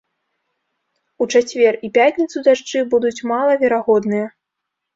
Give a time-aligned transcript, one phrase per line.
[1.23, 4.27] У чацвер і пятніцу дажджы будуць малаверагодныя.